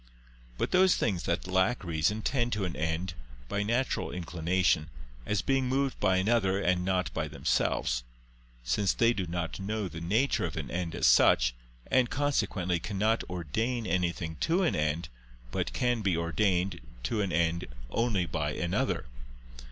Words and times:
But 0.57 0.71
those 0.71 0.95
things 0.95 1.25
that 1.25 1.45
lack 1.47 1.83
reason 1.83 2.23
tend 2.23 2.53
to 2.53 2.65
an 2.65 2.75
end, 2.75 3.13
by 3.47 3.61
natural 3.61 4.09
inclination, 4.09 4.89
as 5.27 5.43
being 5.43 5.67
moved 5.69 5.99
by 5.99 6.17
another 6.17 6.59
and 6.59 6.83
not 6.83 7.13
by 7.13 7.27
themselves; 7.27 8.03
since 8.63 8.93
they 8.95 9.13
do 9.13 9.27
not 9.27 9.59
know 9.59 9.87
the 9.87 10.01
nature 10.01 10.43
of 10.45 10.57
an 10.57 10.71
end 10.71 10.95
as 10.95 11.05
such, 11.05 11.53
and 11.85 12.09
consequently 12.09 12.79
cannot 12.79 13.23
ordain 13.29 13.85
anything 13.85 14.37
to 14.39 14.63
an 14.63 14.75
end, 14.75 15.07
but 15.51 15.71
can 15.71 16.01
be 16.01 16.17
ordained 16.17 16.81
to 17.03 17.21
an 17.21 17.31
end 17.31 17.67
only 17.91 18.25
by 18.25 18.53
another. 18.53 19.05